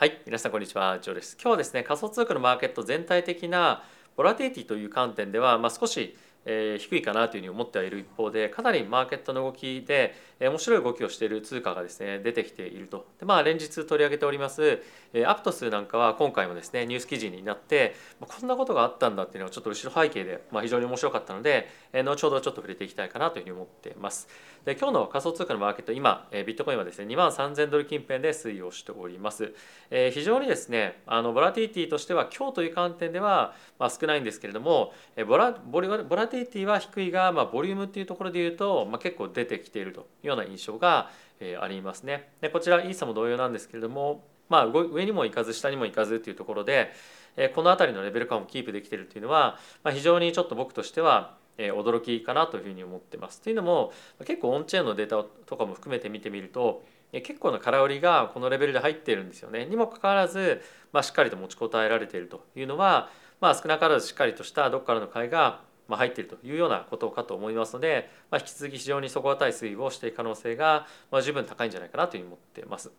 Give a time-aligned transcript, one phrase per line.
[0.00, 0.98] はい皆さんこんにちは。
[0.98, 1.36] ジョーです。
[1.38, 3.82] 今日はですね仮想通貨のマーケット全体的な
[4.16, 13.06] ボラティティという観点では、まあ、少しえー、低いかなというふうに思ってはいる一方でかなりマーケットの動きで、えー、面白い動きをしている通貨がですね出てきていると。
[13.18, 24.28] で、まあ、連日取り上げております、えー、アプトスなんかは今回もですねニュース記事になって、まあ、こんなことがあったんだっていうのはちょっと後ろ背景で、まあ、非常に面白かったので、えー、後ほどちょっと触れていきたいかなというふうに思っています。
[24.64, 29.54] で今日の仮想通貨のマーケット今、えー、ビットコインはですね2万3000ドル近辺で推移をしております、
[29.90, 42.30] えー、非常にですねあのボラティティとしては今日という観点では、まあ、少ないんですけれども、えー、ボラボラボラティティは低いが、まあ、ボリュームっていうところでいうと、まあ、結構出てきているというような印象が、えー、ありますね。
[42.40, 46.92] でこちらイーサも同様なんですけれども、まあ、上にも行かず下にも行かずっていうところで、
[47.36, 53.40] えー、この辺りのレベル感をキープできているっていうのは、まあ、非常にちょっと僕としてはえ驚きかなというふうに思ってます。
[53.42, 53.92] というのも
[54.26, 59.66] 結構オンチェーンのデータとかも含めて見てみると結構な空売りがこのレベルで入っているんですよね。
[59.66, 72.90] にもかかわらず、まあ、しっかりと持ちこたえられているというのは、まあ、少なからずしっかりとしたどっからの買いがま入っているというようなことかと思いますので、まあ、引き続き非常に底堅い推移をしていく可能性が、ま、十分高いんじゃないかなというふうに思っています。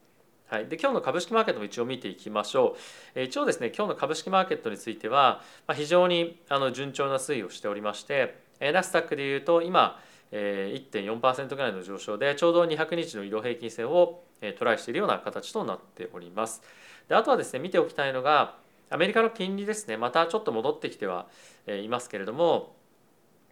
[0.47, 2.75] はい、で今日の株式マーケットも一応見ていきましょ
[3.15, 3.21] う。
[3.21, 9.99] 一応ですね今日の株式マーケットについては、ま、非常にあの順調な推移をしておりまして、ナスダックでいうと今、
[10.31, 14.23] 1.4%ぐらいの上昇でちょうど200日の移動平均線を、
[14.57, 16.61] トライしているような形となっております。
[17.07, 18.55] であとはですね見ておきたいのが
[18.89, 21.27] アメリカの金利ですねまたちょっと戻ってきては
[21.67, 22.75] いますけれども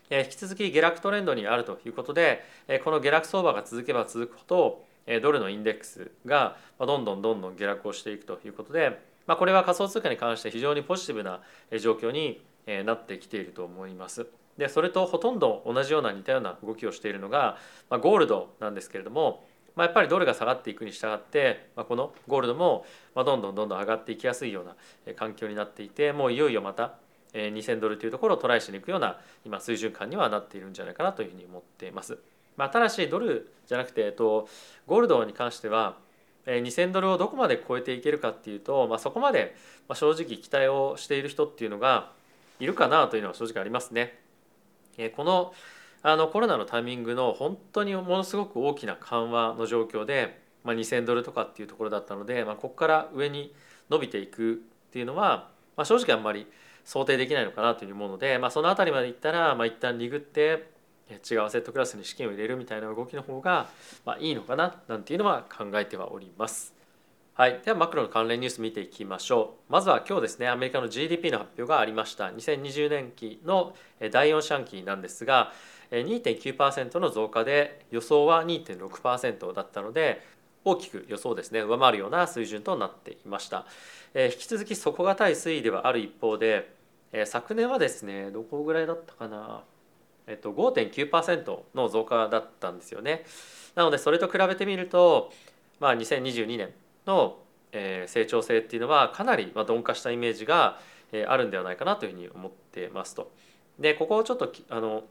[0.09, 2.43] 引き続き下落トレンドにあるということで
[2.83, 4.83] この下落相場が続けば続くほど
[5.21, 11.41] ドルのインデックスがどんどんどんどん下落をしていくということで、ま、これは仮想通貨に関して非常にポジティブな
[11.79, 12.41] 状況に
[12.85, 14.27] なってきていると思います。
[14.57, 17.57] でそれとほとんど同じような似たような動きをしているのが、
[17.89, 22.85] ま、ゴールドなんですけれども、まあ、やっぱりドルが下がっていくに従って、まあ、このゴールドも
[23.15, 26.95] どんどんどんどん上がっていきやすいような環境になっていてもういよいよまた
[27.33, 32.17] 2000ドルというところをトライしに行くような今水準感にはなっているんじゃないかなというふうに思っています。
[32.57, 34.49] まあ、ただしドルじゃなくて、えっと、
[34.87, 35.97] ゴールドに関しては
[36.45, 39.55] 2000ドルをどこまで超えていけるかっていうと、まあ、そこまで
[39.93, 42.11] 正直期待をしている人っていうのが
[42.59, 44.19] いるかなというのは正直ありますね。
[45.15, 45.53] この
[46.01, 53.53] あのコロナのタイミングの本当にものすごく大きな緩和の状況で、まあ、2,000ドルとかっていうところだったので、まあ、ここから上に
[53.89, 54.55] 伸びていくっ
[54.91, 56.47] ていうのは、まあ、正直あんまり
[56.89, 60.71] 想定できないのかなというふうに思うので、まあ、その辺りまでいったら、まあ、一旦リグって
[61.11, 63.69] 違うセットクラスに資金を入れるみたいな動きの方が、
[64.05, 66.73] まあ、いいのかななんていうのは考えてはおります。
[67.35, 69.71] はい、ではマクロの関連ニュース見ていきましょう。
[69.71, 72.29] まずは今日ですね、アメリカの GDP の発表がありました。
[72.29, 73.75] 2020年期の
[74.11, 75.53] 第4四半期なんですが、
[75.91, 80.25] 2.9%の増加で予想は2.6%だったので、
[80.65, 83.67] 大きく予想ですね、上回るような水準となっていました。
[84.15, 86.78] 引き続き底堅い推移ではある一方で、
[87.11, 89.63] えー、昨年はですねどこぐらいだったかな、
[90.27, 93.25] えっと、5.9%の増加だったんですよね。
[93.75, 95.31] なのでそれと比べてみると、
[95.79, 96.69] まあ、2022年
[97.05, 97.37] の、
[97.71, 100.79] えー、成長性っていうのはかなり、まあ、鈍化したイメージが、
[101.11, 103.31] えー、あるんではないかなというふうに思ってますと。
[103.79, 105.03] でここをちょっとあの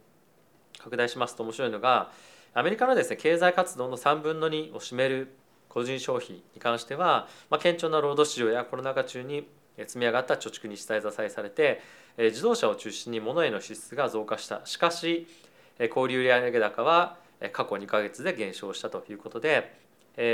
[0.79, 2.11] 拡大しますと面白いのが
[2.55, 5.35] アメリカのですね経済活動の3分の2を占める
[5.69, 9.47] 個人消費に関しては、まあ、顕著な労働市場やコロナ禍中に
[9.87, 11.81] 積み上がった貯蓄に下支えされて
[12.17, 15.27] 自動車を中心に物への支出が増加したしかし
[15.91, 17.17] 小売売上高は
[17.53, 19.73] 過去2か月で減少したということで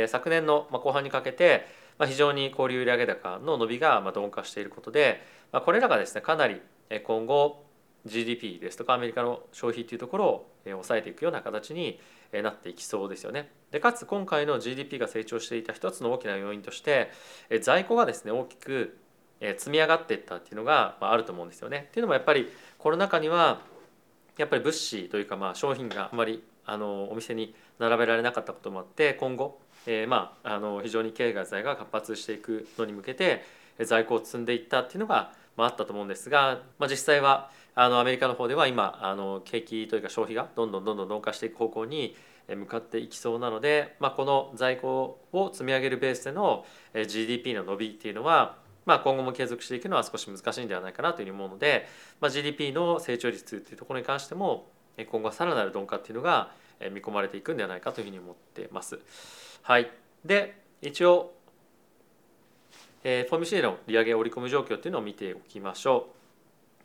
[0.09, 1.67] 昨年の後半にかけて
[2.07, 5.23] 非常に小売売上高の伸びが鈍化していることで
[5.53, 6.63] これらがですねかなり
[7.05, 7.65] 今後
[8.07, 11.99] GDP ですとかアメリカの消費というところを抑えていくような形に
[12.33, 13.51] なっていきそうですよね。
[13.71, 17.11] でかつ今回の GDP が成長していた一つの大きな要因として
[17.63, 18.99] 在庫がですね大きく
[19.59, 21.87] 積み上がっていったっていうのがあると思うんですよね。
[21.89, 23.61] っていうのもやっぱりコロナ禍には
[24.39, 33.45] やっぱり物資というかまあ商品があまりあのお店に並べられなかったこともあって今後、えー、まああの非常に経済が活発していくのに向けて
[33.85, 42.17] 在庫を積んでいったっていうのが、まあ、あったと思うんですが、まあ、実際はあのアメリカの方では今あの景気というか消費がどんどんどんどん鈍化していく方向に
[42.49, 46.65] 向かっていきそうなので、まあ、この在庫を積み上げるベースでの
[46.95, 51.87] GDP の伸びっていうのはまあ、今後も継続していくのは少し難しいんではないかなというふうに思うので、
[52.21, 54.67] まあ、GDP の成長率というところに関しても
[55.11, 56.51] 今後はさらなる鈍化っていうのが
[56.93, 58.99] 見込まれていくんではないかというふうに思ってます。
[59.63, 59.91] はい、
[60.25, 61.33] で一応、
[63.03, 66.15] えー、フォーミュ C の利上げ織り込む状況っていうのを見ておきましょう。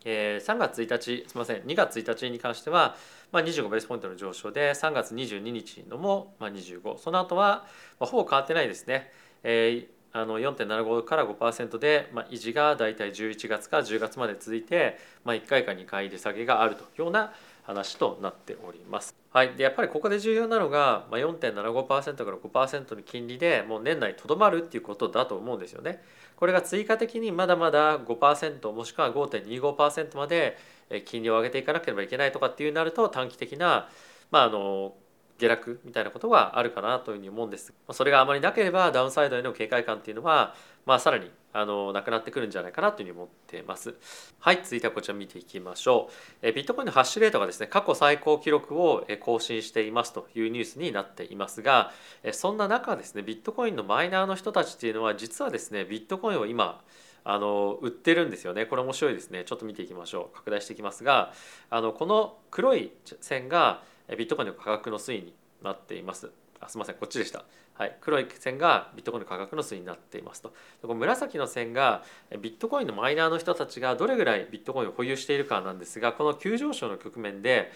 [0.05, 2.95] えー、3月1日すみません2月1日に関しては、
[3.33, 7.65] まあ、25ベースポイントの上昇で3月22日のも、まあ、25その後は、
[7.99, 9.11] まあ、ほぼ変わってないですね。
[9.43, 17.31] えーあの4.75から5%で、まあ、維持が大体11月から10月まで続いて、まあ、1回か2回利下げがあるというような
[17.63, 19.15] 話となっております。
[19.31, 26.03] はい、でやっぱりここで重要なのが、まあ、4.75%から5%の金利でもう年内とどまるっていうことだと思うんですよね。
[26.35, 30.57] これが追加的にまだまだ5%もしくは5.25%まで
[31.05, 33.89] 金利を上げていかなければいけないとかっていうなると短期的な、
[34.31, 34.95] まあ、あの
[35.39, 37.73] 下落みたいなことがあるかなというふうに思うんです。
[37.91, 40.53] それがあまりなければダウンサイドへの警戒感っていうのは、
[40.85, 43.95] まあ、さらにあのなくなってくるんじゃないかなというふうに思ってます。
[44.39, 46.13] はい、続いてはこちら見ていきましょう。
[46.41, 51.91] えビットコインのハッシュレートがですね過去最高記録を更新していますというニュースになっていますが、
[52.33, 56.81] そんな中ですねビットコインのマイナーの人たちっていうのは実はですねビットコインを今
[57.23, 61.33] あの売ってるんですよねこれ面白いですねちょっと見ていきましょう拡大していきますが
[61.69, 62.91] あのこの黒い
[63.21, 63.83] 線が
[64.17, 65.33] ビットコインの価格の推移に
[65.63, 66.31] なっています。
[66.59, 66.95] あすみません。
[66.95, 70.53] こっちでした、はい、黒い線がビットコインの価格の推移になっていますと。
[70.81, 72.03] この紫の線が
[72.41, 77.71] ビットコインのマイナーの人たちがどれぐらいビットコインを保有しているかなんですがこの急上昇の局面で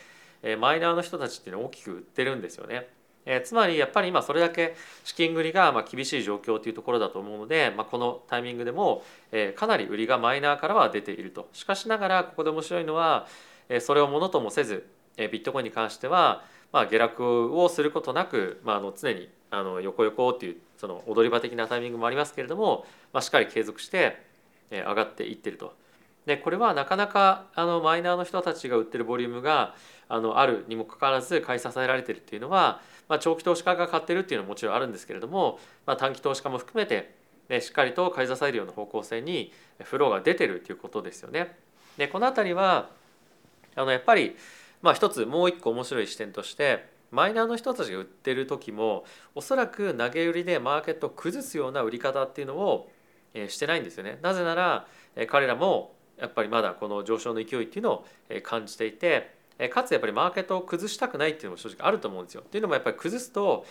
[0.59, 2.87] マイナーの人たちっていうのを大きく売ってるんですよね。
[3.25, 11.47] えつまりやっぱり今それだけ資金繰りがま厳しい状況というところだと思うので、まあ、このタイミングでも、えかなり売りがマイナーからは出ていると。
[11.53, 13.27] しかしながらここで面白いのは、
[13.69, 14.85] えそれをものともせず、
[15.17, 16.43] えビットコインに関しては
[16.73, 24.17] まあ、下落をすることなく、まあ、あの常にあの横横っていうその踊り場的なタイミングもありますけれども、まあ、しっかり継続して
[24.71, 25.73] え上がっていってると。
[26.25, 29.75] でこれはなかなかあのマイナーの人たちが売ってるボリュームが
[30.07, 37.13] あのあるにもかかわらず買い支えられてるっていうのは、まあ、長期投資家が買ってるっていうのはもちろんあるんですけれども、まあ、短期投資家も含めて、
[37.49, 39.51] ね、しっかりと買い支えるような方向性に
[39.83, 41.55] フローが出てるっていうことですよね。
[41.97, 42.89] でこの辺りは
[43.75, 44.37] あのやっぱり
[44.83, 52.91] まあ一つもう一個面白い視点としてマイナーの人たちが売ってる時もおそらく投げ売りでマーケットを崩すような売り方っていうのを
[53.47, 54.19] してないんですよね。
[54.21, 54.87] なぜなら
[55.27, 58.05] 彼らもやっぱりまだこの上昇の勢いっていうのを
[58.43, 59.35] 感じていて
[59.71, 62.41] かつやっぱりマーケットを崩したくないっていうのも正直あると思うんですよ。
[62.41, 63.65] っていうのもやっぱり崩すと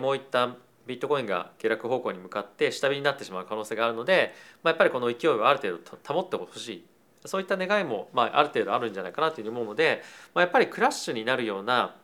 [0.00, 0.56] もう一旦
[0.86, 6.84] ビットコインが下落方向に向かって下火になってしまう可能性があるので、まあ、やっぱりこの勢いをある程度保ってほしい
[7.24, 10.02] そういった願いも、まあ、ある程度あるんじゃないかなというふうに思うので、
[10.34, 11.94] まあ、やっぱりクラッシュになるような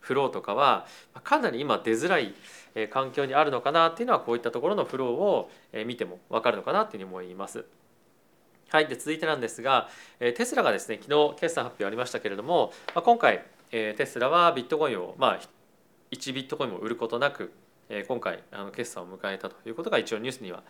[0.00, 0.86] フローとかは
[1.24, 2.34] かなり今出づらい
[2.90, 5.50] 環境にあるのかなっていうのはこういったところのフローを
[5.84, 7.64] 見ても分かるのかなっていうふうに思います。
[8.70, 9.88] はい、で続いてなんですが
[10.18, 15.40] テスラがですね昨日決算発表ありましたけれども今回テスラはビットコインをまあ
[16.10, 17.52] 1ビットコインも売ることなく
[18.06, 20.62] 今回あの決算を迎えたということが一応ニュースには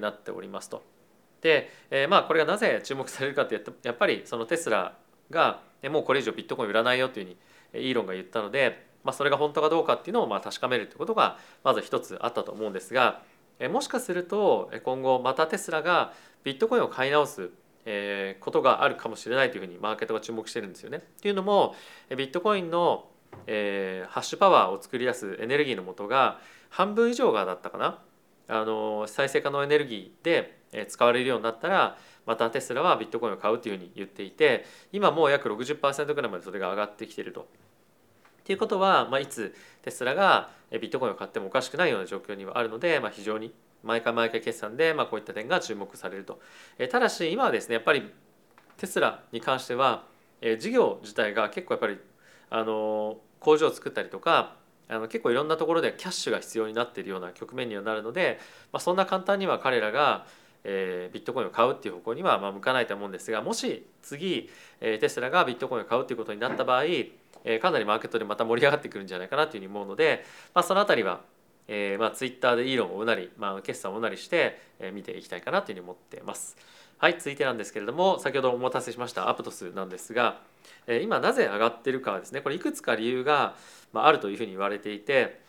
[0.00, 0.99] なっておりますと。
[1.40, 4.96] で、えー、まあこれがなぜ注目されるかってやっぱりそのテスラ
[5.30, 5.60] が
[5.90, 7.28] もうこれ以上ビットコイン売らないよっていうふ
[7.74, 13.22] うにイーロンが言ったので、まあ、それが本当かどうかっていうのをまあ確かめるってことがまず一つあったと思うんですが
[13.70, 16.12] もしかすると今後またテスラが
[16.44, 17.50] ビットコインを買い直す
[18.40, 20.98] ことがあるかもしれないというふうにマーケットが注目してるんですよね。
[20.98, 21.74] っていうのも
[22.10, 23.10] ビットコインの
[23.46, 27.98] えー、ハッシュパワーを作り出すエネルギーの元が半分以上がだったかな
[28.48, 31.96] あの再生可能エネルギーで使われるようになったら
[32.26, 37.48] またテスラはビットコインを買うというふうに言っていて今もう約60%ぐらいまでそれが上がってきていると。
[38.40, 43.52] っていうことは、まあ、いつテスラがビットコインを買ってもおかしくないような状況にはあるので、まあ、非常に
[43.82, 46.40] 毎回毎回決算で、まあ、こういった点が注目されると。
[46.90, 48.10] ただし今はですねやっぱり
[48.76, 50.04] テスラに関しては
[50.58, 51.98] 事業自体が結構やっぱり
[52.48, 54.56] あの工場を作ったりとか
[54.88, 58.40] あの結構いろんなところでキャッシュが必要になっているような局面にはなるので、
[58.72, 60.26] まあ、そんな簡単には彼らが、
[60.64, 64.50] えー、ビットコインを買うっていう方向にはまあ向かないと思うんですがもし次、
[64.80, 70.24] えー、テスラがビットコインを買うということになった場合、えー、かなりマーケットでまた盛り上がってくるんじゃないかなというふうに思うので、
[70.54, 71.20] まあ、その辺りは、
[71.68, 76.56] えーまあ、ツイッターでイーロンをうなり、まあ、決算をうなりして、えー、見ていきたいかなというふうに思っています。
[77.00, 80.42] はい、続いてなんですけれども先ほどお待たせしましたアプトスなんですが
[81.00, 83.54] 今なぜ上がってるかはですねこれいくつか理由が
[83.94, 85.40] あるというふうに言われていて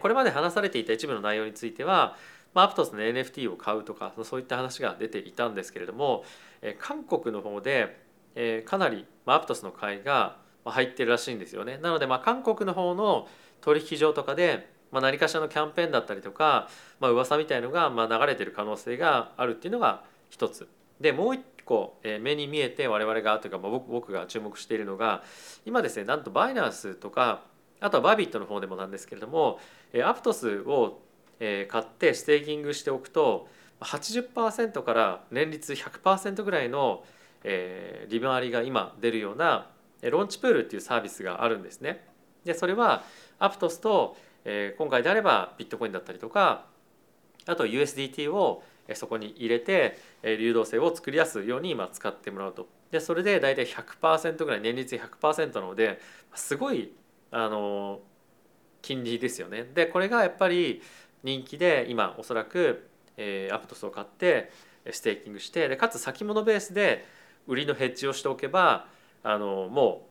[0.00, 2.16] これまで話されていた一部の内容については
[2.54, 6.24] まあアプトスの NFT を買うとかそういった話が出ていたんですけれども
[6.62, 8.00] え韓国の方で
[8.34, 11.78] えかなりアプトスの買いが入ってるらしいんですよね。
[11.78, 13.28] なのでまあ韓国の方の
[13.60, 16.68] 取引所とかでまあ、何かしらのキャンペーンだったりとか、
[17.00, 20.68] まあ噂みたいのがまあ流れてる可能性があるっていうのが一つ
[21.00, 25.24] でもう一個、え目に見えて我々がというか、まあ、僕僕が注目しているのが
[25.66, 27.42] 今ですねなんとバイナンスとか
[27.80, 29.58] あとはバビットの方でもなんですけれども、
[29.92, 31.00] えアプトスを、
[31.44, 33.48] え買ってステーキングしておくと
[33.80, 37.04] 80%から年率100%ぐらいの、
[37.42, 39.70] え利回りが今出るような
[40.02, 42.06] ローンチプールっていうサービスがあるんですね。
[42.44, 43.04] でそれは
[43.38, 46.66] アプトスと、え今回であればビットコインだったりとか
[47.46, 48.62] あと USDT を
[48.94, 56.00] そこに入れて流動性を作り出すように今使ってもらうとでそれで大体100%ぐらい年率100%なので
[56.34, 56.92] すごい
[57.30, 58.00] あの
[58.82, 60.82] 金利ですよねでこれがやっぱり
[61.24, 64.52] 人気で今おそらく、えー、アプトスを買って
[64.90, 67.04] ステーキングしてでかつ先物ベースで
[67.46, 68.86] 売りのヘッジをしておけば
[69.22, 70.06] あのも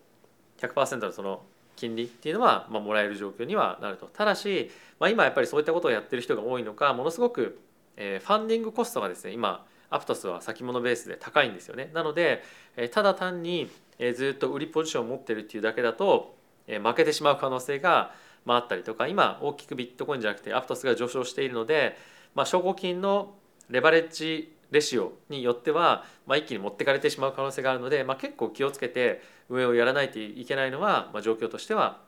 [0.60, 1.44] う100%のその
[1.76, 4.08] 金利っていうのは、まあ、もらえる状況にはなると。
[4.08, 7.60] ただし、まあ、今やっぱりそういったことをやってる人が多いのかものすごく、
[7.98, 11.92] えー、ファンディングコストがですね今アプトスは先物ベースで高いんですよね。
[11.94, 12.44] なので、
[12.76, 16.36] えー、ただ単に、えー、ずっと売りポジションを持ってるっていうだけだと、
[16.68, 18.12] えー、負けてしまう可能性が、
[18.46, 21.98] まあ、ったりとか今大きくビットコインじゃなくてアプトスが上昇しているので、
[22.36, 23.36] まあ、証拠金の
[23.70, 32.02] レバレッジレシオによっては、まあ、一気に持ってかれてしまう可能性があるので、まあ、結構気をつけて上をやらないといけないのは、まあ、状況としては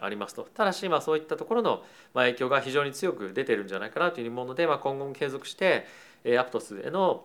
[0.00, 1.82] ありますとただしまそういったところの
[2.14, 5.86] 影響が非常に強く出てるんじゃないかなというもので、まあ、今後も継続して
[6.38, 7.24] アプトスへの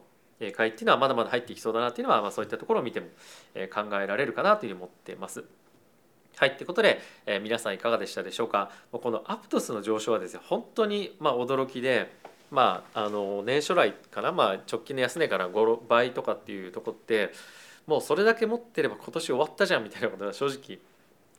[0.55, 3.07] 買いっていうのはまだまだ入っていきそうだなっていうのは、まあ、そういったところを見ても
[3.73, 5.43] 考えられるかなというふうに思ってます。
[6.39, 8.71] はい、ということで、えー、皆さんいかがでしたでしょうか？
[8.93, 12.09] このアプトスの上昇はですね、本当にまあ驚きで、
[12.49, 17.31] まあ、あの年初来かな、まあ、直近の安値から5倍とかっていうとこって
[17.87, 20.79] もうそれだけ持ってれば今年終わったじゃんみたいなことが正直、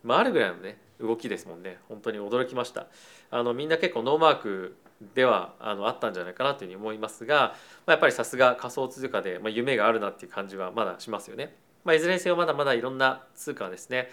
[0.05, 2.87] まあ、あるぐらいのね動きですもんね本当に驚きました
[3.31, 4.77] あのみんな結構ノーマーク
[5.15, 7.55] ではあのあったんじゃないかなというふうに思いますが、ま
[7.87, 11.57] あ、やっぱりさすが仮想通貨で、まあ、夢があるなっていう感じはまだしますよね。
[11.85, 14.11] まあ、いずれにせよまだまだいろんな通貨はですね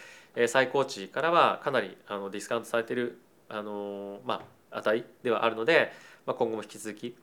[0.47, 5.91] 最高値からはかなりあのディスカウントされているあの、まあ、値ではあるので、
[6.25, 7.15] まあ、今後も引き続き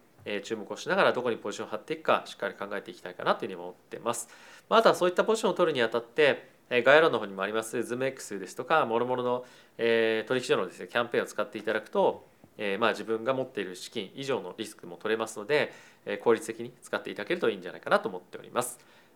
[0.43, 4.29] 注目をしながらどこにポジションを張っていくかしっかり考えていきたいかなというふうに思ってます。
[4.69, 9.45] まあ、あとはそういったポジションを取るにあたって概要欄の方にもあります ZoomX ですとかもろもろの、
[9.77, 15.73] え取引所のですねキャンペーンを使っていただくと、えまあ自分が持っている資金以上のリスクも取れますので、
[16.07, 18.79] え効率的に使っていただけるといいんじゃないかなと思っております。